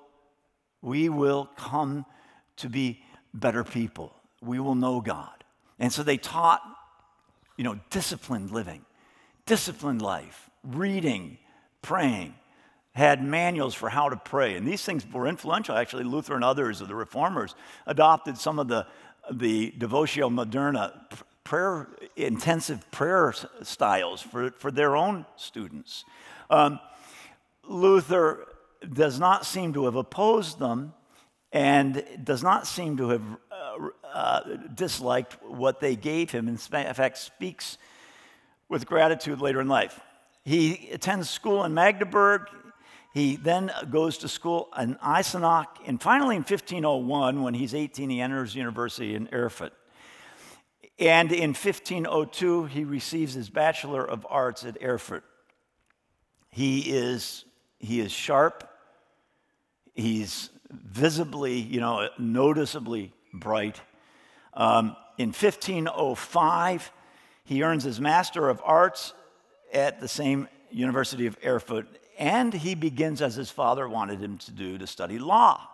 [0.82, 2.04] we will come
[2.56, 3.02] to be
[3.34, 4.14] better people.
[4.40, 5.44] We will know God.
[5.78, 6.62] And so they taught,
[7.56, 8.84] you know, disciplined living,
[9.46, 11.38] disciplined life, reading,
[11.82, 12.34] praying,
[12.92, 14.56] had manuals for how to pray.
[14.56, 15.76] And these things were influential.
[15.76, 17.54] Actually, Luther and others of the reformers
[17.86, 18.86] adopted some of the,
[19.30, 21.00] the Devotio Moderna
[21.44, 26.04] prayer, intensive prayer styles for, for their own students.
[26.50, 26.80] Um,
[27.64, 28.46] Luther
[28.92, 30.94] does not seem to have opposed them
[31.52, 34.40] and does not seem to have uh, uh,
[34.74, 36.48] disliked what they gave him.
[36.48, 37.78] In fact, speaks
[38.68, 40.00] with gratitude later in life.
[40.44, 42.42] He attends school in Magdeburg.
[43.14, 45.66] He then goes to school in Eisenach.
[45.86, 49.72] And finally, in 1501, when he's 18, he enters university in Erfurt.
[50.98, 55.24] And in 1502, he receives his Bachelor of Arts at Erfurt.
[56.50, 57.44] He is
[57.78, 58.67] he is sharp.
[59.98, 63.80] He's visibly, you know, noticeably bright.
[64.54, 66.92] Um, in 1505,
[67.42, 69.12] he earns his Master of Arts
[69.72, 74.52] at the same University of Erfurt, and he begins, as his father wanted him to
[74.52, 75.68] do, to study law.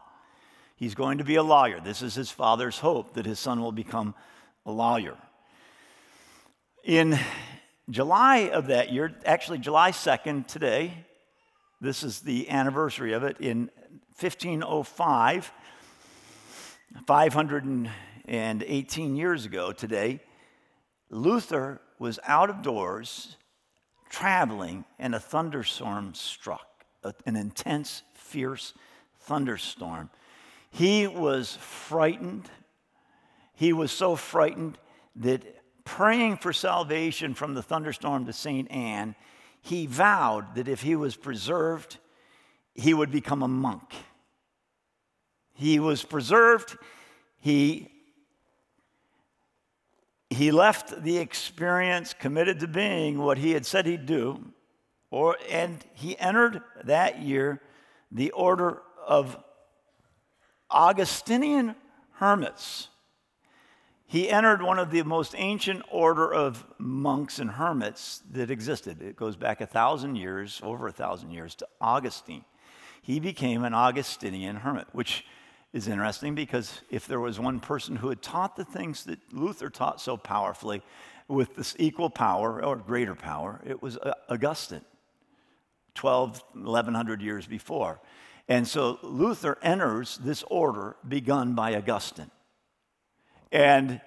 [0.76, 1.78] He's going to be a lawyer.
[1.80, 4.14] This is his father's hope that his son will become
[4.64, 5.18] a lawyer.
[6.82, 7.18] In
[7.90, 10.94] July of that year, actually July 2nd, today,
[11.78, 13.36] this is the anniversary of it.
[13.40, 13.68] In
[14.18, 15.52] 1505,
[17.06, 20.20] 518 years ago today,
[21.10, 23.36] Luther was out of doors
[24.08, 26.84] traveling and a thunderstorm struck,
[27.26, 28.72] an intense, fierce
[29.18, 30.10] thunderstorm.
[30.70, 32.48] He was frightened.
[33.54, 34.78] He was so frightened
[35.16, 35.42] that
[35.84, 38.70] praying for salvation from the thunderstorm to St.
[38.70, 39.16] Anne,
[39.60, 41.98] he vowed that if he was preserved,
[42.74, 43.94] he would become a monk.
[45.52, 46.76] He was preserved.
[47.38, 47.90] He,
[50.30, 54.44] he left the experience committed to being what he had said he'd do,
[55.10, 57.60] or, and he entered that year
[58.10, 59.36] the order of
[60.70, 61.76] Augustinian
[62.14, 62.88] hermits.
[64.06, 69.02] He entered one of the most ancient order of monks and hermits that existed.
[69.02, 72.44] It goes back a thousand years, over a thousand years, to Augustine.
[73.04, 75.26] He became an Augustinian hermit, which
[75.74, 79.68] is interesting because if there was one person who had taught the things that Luther
[79.68, 80.80] taught so powerfully
[81.28, 84.86] with this equal power or greater power, it was uh, Augustine,
[85.94, 88.00] 12, 1100 years before.
[88.48, 92.30] And so Luther enters this order begun by Augustine.
[93.52, 94.00] And,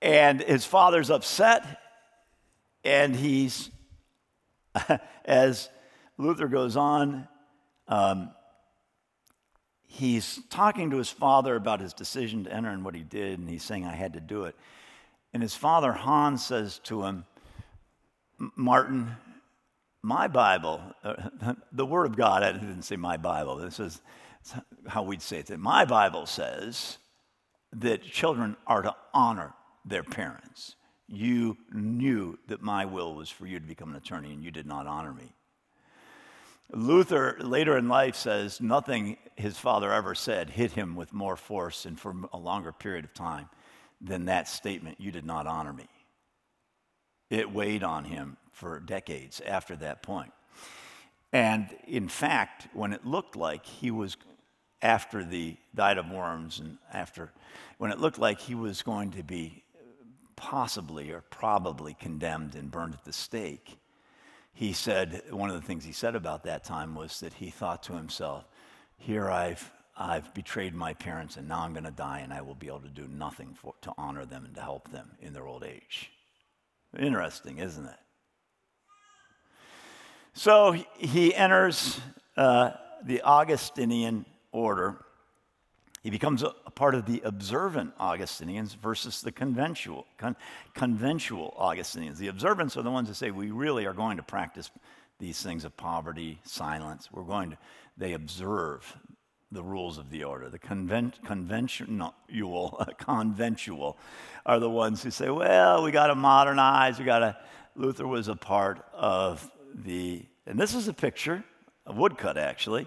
[0.00, 1.80] and his father's upset,
[2.84, 3.70] and he's,
[5.24, 5.68] as
[6.16, 7.26] Luther goes on,
[7.88, 8.30] um,
[9.86, 13.48] he's talking to his father about his decision to enter and what he did, and
[13.48, 14.56] he's saying, I had to do it.
[15.32, 17.24] And his father, Hans, says to him,
[18.56, 19.16] Martin,
[20.02, 24.00] my Bible, uh, the Word of God, I didn't say my Bible, this is
[24.86, 25.58] how we'd say it.
[25.58, 26.98] My Bible says
[27.72, 30.76] that children are to honor their parents.
[31.08, 34.66] You knew that my will was for you to become an attorney, and you did
[34.66, 35.34] not honor me.
[36.74, 41.86] Luther, later in life, says nothing his father ever said hit him with more force
[41.86, 43.48] and for a longer period of time
[44.00, 45.88] than that statement, You did not honor me.
[47.30, 50.32] It weighed on him for decades after that point.
[51.32, 54.16] And in fact, when it looked like he was,
[54.82, 57.32] after the Diet of Worms and after,
[57.78, 59.64] when it looked like he was going to be
[60.36, 63.78] possibly or probably condemned and burned at the stake,
[64.54, 67.82] he said, one of the things he said about that time was that he thought
[67.84, 68.44] to himself,
[68.96, 72.54] here I've, I've betrayed my parents and now I'm going to die and I will
[72.54, 75.46] be able to do nothing for, to honor them and to help them in their
[75.46, 76.12] old age.
[76.96, 77.98] Interesting, isn't it?
[80.34, 82.00] So he enters
[82.36, 82.70] uh,
[83.04, 85.04] the Augustinian order.
[86.04, 90.36] He becomes a, a, part of the observant Augustinians versus the conventual, con,
[90.74, 92.18] conventual Augustinians.
[92.18, 94.70] The observants are the ones that say we really are going to practice
[95.18, 97.08] these things of poverty, silence.
[97.10, 97.58] We're going to,
[97.96, 98.94] they observe
[99.50, 100.50] the rules of the order.
[100.50, 102.14] The convent, conventional,
[102.98, 103.96] conventual
[104.44, 107.36] are the ones who say, well, we got to modernize, we got to.
[107.76, 111.42] Luther was a part of the, and this is a picture,
[111.86, 112.86] a woodcut actually,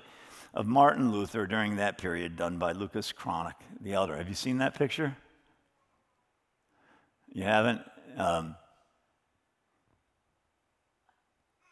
[0.57, 4.17] of Martin Luther during that period done by Lucas Cranach, the elder.
[4.17, 5.15] Have you seen that picture?
[7.31, 7.81] You haven't?
[8.17, 8.55] Um,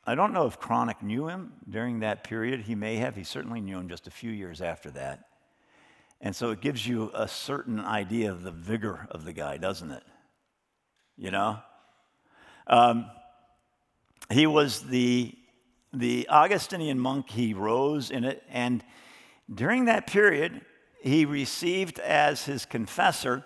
[0.05, 2.61] I don't know if Cranach knew him during that period.
[2.61, 3.15] He may have.
[3.15, 5.21] He certainly knew him just a few years after that.
[6.21, 9.89] And so it gives you a certain idea of the vigor of the guy, doesn't
[9.89, 10.03] it?
[11.17, 11.57] You know?
[12.67, 13.09] Um,
[14.31, 15.35] he was the,
[15.95, 17.29] the Augustinian monk.
[17.29, 18.43] He rose in it.
[18.49, 18.83] And
[19.53, 20.61] during that period,
[21.01, 23.43] he received as his confessor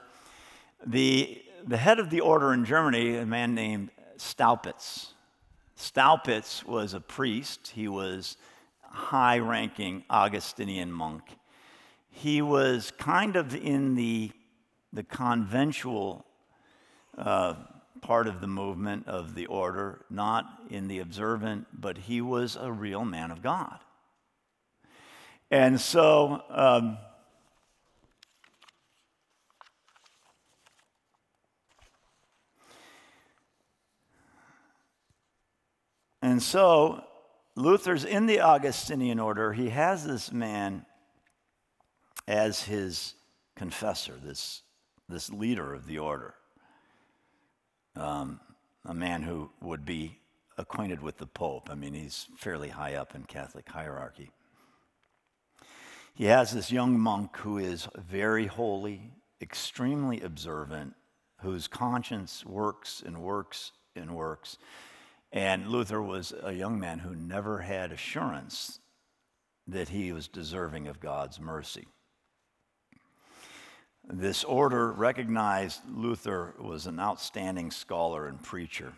[0.86, 5.14] the, the head of the order in Germany, a man named Staupitz.
[5.78, 8.38] Staupitz was a priest, he was
[8.90, 11.24] a high ranking Augustinian monk.
[12.12, 14.32] He was kind of in the,
[14.92, 16.26] the conventual
[17.18, 17.56] uh,
[18.02, 22.72] part of the movement of the order, not in the observant, but he was a
[22.72, 23.80] real man of God.
[25.52, 26.98] And so, um,
[36.22, 37.04] And so
[37.56, 39.54] Luther's in the Augustinian order.
[39.54, 40.86] He has this man
[42.28, 43.16] as his
[43.56, 44.62] confessor, this,
[45.08, 46.36] this leader of the order,
[48.00, 48.40] um,
[48.86, 50.18] a man who would be
[50.58, 51.70] acquainted with the Pope.
[51.70, 54.32] I mean, he's fairly high up in Catholic hierarchy.
[56.14, 60.94] He has this young monk who is very holy, extremely observant,
[61.42, 64.58] whose conscience works and works and works.
[65.32, 68.80] And Luther was a young man who never had assurance
[69.68, 71.88] that he was deserving of God's mercy.
[74.12, 78.94] This order recognized Luther was an outstanding scholar and preacher,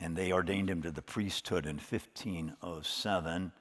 [0.00, 3.52] and they ordained him to the priesthood in 1507,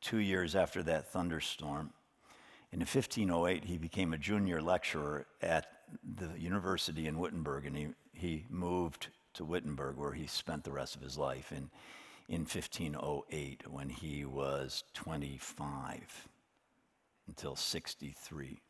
[0.00, 1.92] two years after that thunderstorm.
[2.72, 5.66] in 1508, he became a junior lecturer at
[6.02, 10.96] the university in Wittenberg, and he he moved to Wittenberg, where he spent the rest
[10.96, 11.70] of his life in,
[12.28, 16.28] in 1508 when he was 25
[17.26, 18.60] until 63.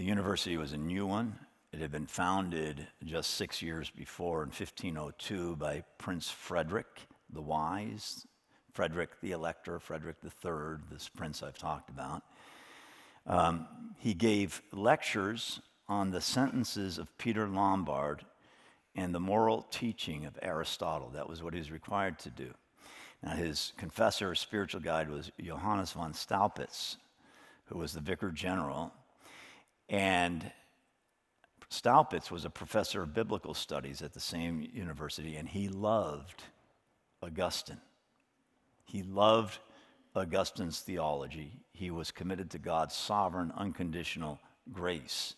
[0.00, 1.38] The university was a new one.
[1.74, 6.86] It had been founded just six years before in 1502 by Prince Frederick
[7.30, 8.26] the Wise,
[8.72, 12.22] Frederick the Elector, Frederick III, this prince I've talked about.
[13.26, 13.66] Um,
[13.98, 18.24] he gave lectures on the sentences of Peter Lombard
[18.96, 21.10] and the moral teaching of Aristotle.
[21.10, 22.54] That was what he was required to do.
[23.22, 26.96] Now, his confessor, spiritual guide, was Johannes von Staupitz,
[27.66, 28.94] who was the vicar general.
[29.90, 30.52] And
[31.68, 36.44] Staupitz was a professor of biblical studies at the same university, and he loved
[37.22, 37.80] Augustine.
[38.84, 39.58] He loved
[40.14, 41.52] Augustine's theology.
[41.72, 44.40] He was committed to God's sovereign, unconditional
[44.72, 45.34] grace.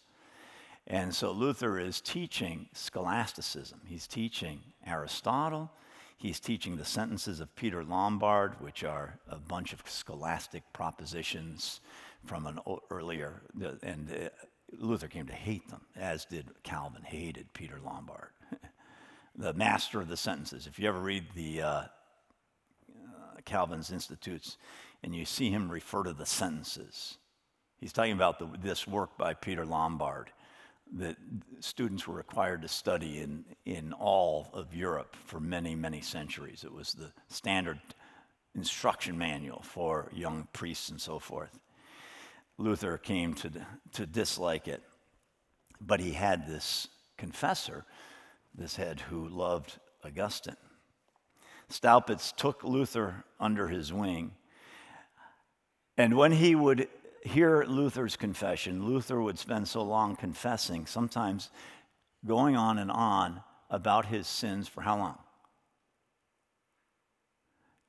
[0.87, 3.81] And so Luther is teaching scholasticism.
[3.87, 5.71] He's teaching Aristotle.
[6.17, 11.81] He's teaching the sentences of Peter Lombard, which are a bunch of scholastic propositions
[12.25, 12.59] from an
[12.91, 13.43] earlier,
[13.83, 14.29] and uh,
[14.79, 18.31] Luther came to hate them, as did Calvin, hated Peter Lombard,
[19.37, 20.67] the master of the sentences.
[20.67, 21.87] If you ever read the uh, uh,
[23.45, 24.57] Calvin's Institutes
[25.03, 27.19] and you see him refer to the sentences,
[27.79, 30.31] he's talking about the, this work by Peter Lombard
[30.95, 31.17] that
[31.61, 36.65] students were required to study in, in all of Europe for many, many centuries.
[36.65, 37.81] It was the standard
[38.55, 41.59] instruction manual for young priests and so forth.
[42.63, 43.51] Luther came to,
[43.93, 44.83] to dislike it,
[45.81, 46.89] but he had this
[47.19, 47.85] confessor,
[48.55, 50.57] this head who loved Augustine.
[51.69, 54.33] Staupitz took Luther under his wing,
[55.97, 56.89] and when he would
[57.25, 61.51] hear Luther's confession, Luther would spend so long confessing, sometimes
[62.25, 65.19] going on and on about his sins for how long?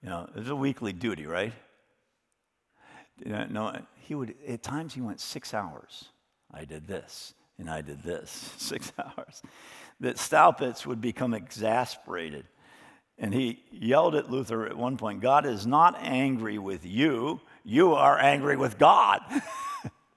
[0.02, 1.54] You know, it was a weekly duty, right?
[3.26, 6.10] No, he would, at times he went six hours.
[6.52, 9.42] I did this, and I did this, six hours.
[10.00, 12.46] That Staupitz would become exasperated.
[13.18, 17.94] And he yelled at Luther at one point God is not angry with you you
[17.94, 19.22] are angry with God.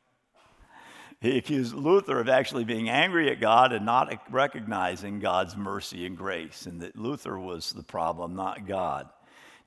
[1.21, 6.17] he accused Luther of actually being angry at God and not recognizing God's mercy and
[6.17, 9.09] grace, and that Luther was the problem, not God.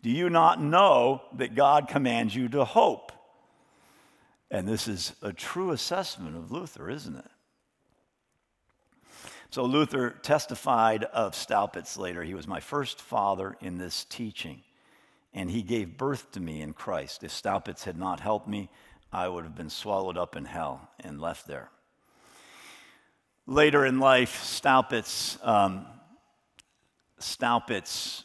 [0.01, 3.11] Do you not know that God commands you to hope?
[4.51, 7.31] And this is a true assessment of Luther, isn't it?
[9.51, 12.23] So Luther testified of Staupitz later.
[12.23, 14.61] He was my first father in this teaching
[15.33, 17.23] and he gave birth to me in Christ.
[17.23, 18.69] If Staupitz had not helped me,
[19.11, 21.69] I would have been swallowed up in hell and left there.
[23.45, 25.85] Later in life, Staupitz, um,
[27.19, 28.23] Staupitz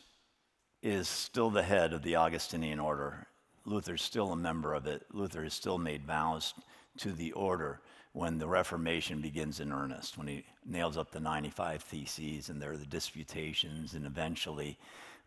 [0.82, 3.26] is still the head of the Augustinian order.
[3.64, 5.06] Luther's still a member of it.
[5.12, 6.54] Luther has still made vows
[6.98, 7.80] to the order
[8.12, 12.72] when the Reformation begins in earnest, when he nails up the 95 Theses and there
[12.72, 14.78] are the disputations, and eventually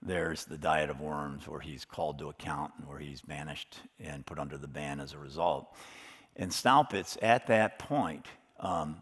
[0.02, 4.26] there's the diet of worms, where he's called to account and where he's banished and
[4.26, 5.76] put under the ban as a result.
[6.38, 8.26] And Staupitz, at that point,
[8.60, 9.02] um,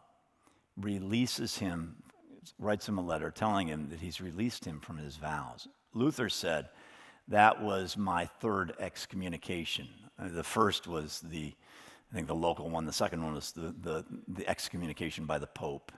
[0.78, 1.96] releases him,
[2.58, 5.68] writes him a letter telling him that he's released him from his vows.
[5.94, 6.70] Luther said,
[7.28, 9.88] That was my third excommunication.
[10.20, 11.54] Uh, the first was the,
[12.12, 12.86] I think, the local one.
[12.86, 15.92] The second one was the, the, the excommunication by the Pope.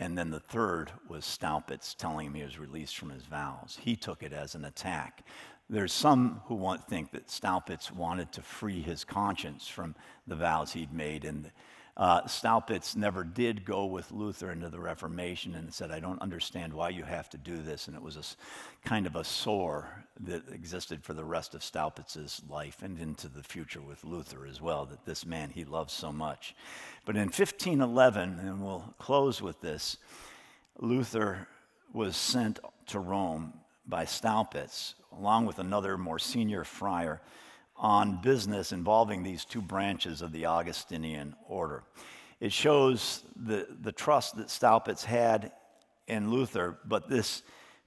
[0.00, 3.78] And then the third was Staupitz telling him he was released from his vows.
[3.80, 5.24] He took it as an attack.
[5.68, 10.72] There's some who want think that Staupitz wanted to free his conscience from the vows
[10.72, 11.50] he'd made, and
[11.98, 16.72] uh, Staupitz never did go with Luther into the Reformation and said, I don't understand
[16.72, 17.88] why you have to do this.
[17.88, 22.40] And it was a kind of a sore that existed for the rest of Staupitz's
[22.48, 26.12] life and into the future with Luther as well, that this man he loved so
[26.12, 26.54] much.
[27.04, 29.96] But in 1511, and we'll close with this,
[30.78, 31.48] Luther
[31.92, 33.54] was sent to Rome
[33.88, 37.20] by Staupitz, along with another more senior friar
[37.78, 41.84] on business involving these two branches of the Augustinian order.
[42.40, 45.52] It shows the, the trust that Staupitz had
[46.06, 47.42] in Luther, but this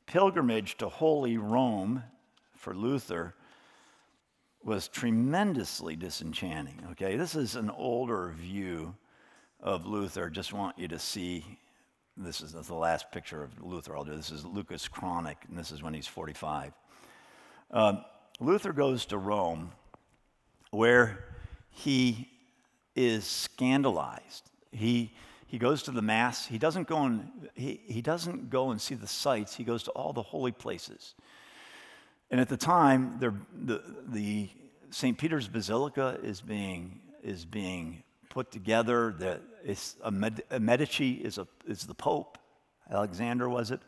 [0.06, 2.04] pilgrimage to Holy Rome
[2.56, 3.34] for Luther
[4.64, 6.84] was tremendously disenchanting.
[6.92, 8.96] Okay, this is an older view
[9.60, 10.30] of Luther.
[10.30, 11.60] Just want you to see.
[12.18, 14.16] This is the last picture of Luther I'll do.
[14.16, 16.74] This is Lucas Cranach, and this is when he's 45.
[17.72, 18.04] Um,
[18.40, 19.72] Luther goes to Rome
[20.72, 21.24] where
[21.70, 22.28] he
[22.96, 24.50] is scandalized.
[24.72, 25.14] He,
[25.48, 26.46] He goes to the Mass.
[26.46, 29.54] He doesn't go and, he, he doesn't go and see the sights.
[29.54, 31.14] He goes to all the holy places.
[32.30, 33.34] And at the time, the,
[34.08, 34.50] the
[34.92, 35.18] St.
[35.18, 39.14] Peter's Basilica is being, is being put together.
[39.18, 42.38] The, it's a, Med, a Medici is, a, is the Pope.
[42.90, 43.82] Alexander was it?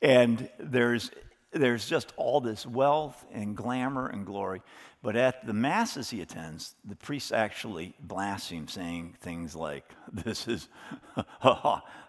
[0.00, 1.10] And there's,
[1.52, 4.62] there's just all this wealth and glamour and glory.
[5.04, 10.68] But at the masses he attends, the priests actually blaspheme, saying things like, This is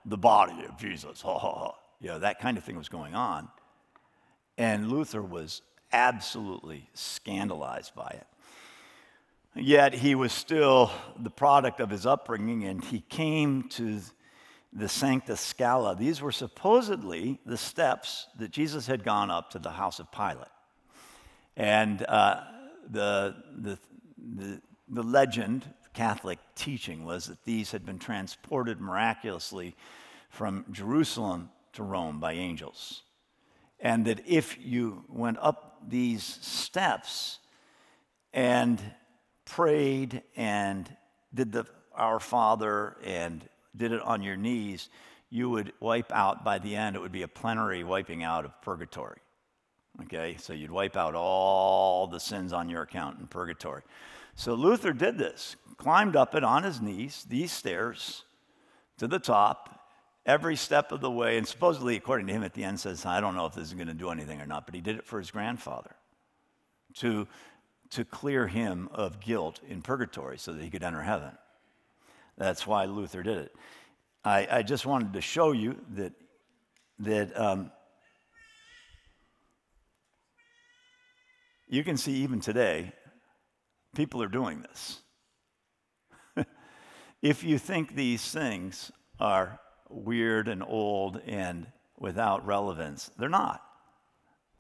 [0.06, 1.22] the body of Jesus.
[1.22, 3.50] You know, that kind of thing was going on.
[4.58, 8.28] And Luther was absolutely scandalized by it.
[9.56, 10.90] Yet he was still
[11.20, 14.00] the product of his upbringing, and he came to
[14.72, 15.98] the Sancta Scala.
[15.98, 20.48] These were supposedly the steps that Jesus had gone up to the house of Pilate.
[21.58, 22.42] And uh,
[22.90, 23.80] the, the,
[24.18, 29.76] the, the legend, Catholic teaching, was that these had been transported miraculously
[30.30, 33.04] from Jerusalem to Rome by angels.
[33.80, 37.40] And that if you went up these steps
[38.34, 38.82] and
[39.46, 40.90] prayed and
[41.34, 44.90] did the Our Father and did it on your knees,
[45.30, 48.62] you would wipe out, by the end, it would be a plenary wiping out of
[48.62, 49.20] purgatory.
[50.04, 53.82] Okay, so you'd wipe out all the sins on your account in purgatory.
[54.36, 58.24] So Luther did this, climbed up it on his knees, these stairs
[58.98, 59.90] to the top,
[60.26, 63.22] every step of the way, and supposedly, according to him at the end, says, I
[63.22, 65.06] don't know if this is going to do anything or not, but he did it
[65.06, 65.96] for his grandfather
[66.96, 67.28] to,
[67.92, 71.32] to clear him of guilt in purgatory so that he could enter heaven.
[72.38, 73.56] That's why Luther did it.
[74.26, 76.14] I, I just wanted to show you that,
[77.00, 77.72] that um,
[81.68, 82.94] you can see even today,
[83.96, 85.02] people are doing this.
[87.22, 89.60] if you think these things are
[89.90, 93.62] weird and old and without relevance, they're not.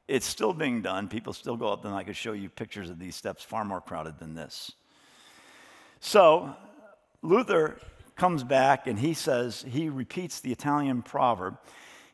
[0.08, 1.08] It's still being done.
[1.08, 3.82] People still go up, and I could show you pictures of these steps far more
[3.82, 4.72] crowded than this.
[6.00, 6.56] So,
[7.24, 7.80] Luther
[8.16, 11.58] comes back and he says, he repeats the Italian proverb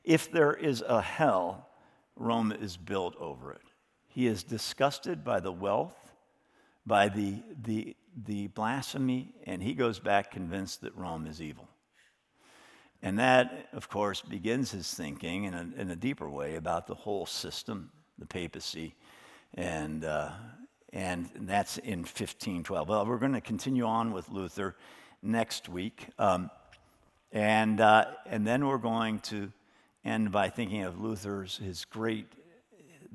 [0.03, 1.67] if there is a hell,
[2.15, 3.70] Rome is built over it.
[4.14, 5.95] He is disgusted by the wealth,
[6.86, 7.95] by the, the,
[8.26, 11.70] the blasphemy, and he goes back convinced that Rome is evil.
[13.01, 16.93] And that, of course, begins his thinking in a, in a deeper way about the
[16.93, 17.89] whole system,
[18.20, 18.95] the papacy,
[19.53, 20.32] and, uh,
[20.91, 22.89] and that's in 1512.
[22.89, 24.76] Well, we're going to continue on with Luther
[25.24, 26.07] next week.
[26.20, 26.51] Um,
[27.32, 29.53] and, uh, and then we're going to
[30.03, 32.28] end by thinking of Luther's, his great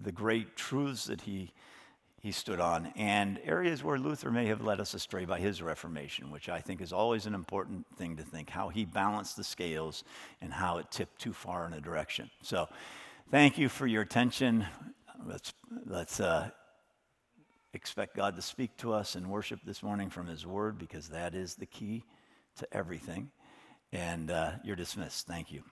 [0.00, 1.52] the great truths that he,
[2.20, 6.30] he stood on, and areas where Luther may have led us astray by his Reformation,
[6.30, 10.04] which I think is always an important thing to think how he balanced the scales
[10.40, 12.30] and how it tipped too far in a direction.
[12.42, 12.68] So,
[13.30, 14.66] thank you for your attention.
[15.26, 15.52] Let's,
[15.86, 16.50] let's uh,
[17.72, 21.34] expect God to speak to us in worship this morning from his word because that
[21.34, 22.04] is the key
[22.56, 23.30] to everything.
[23.92, 25.26] And uh, you're dismissed.
[25.26, 25.62] Thank you.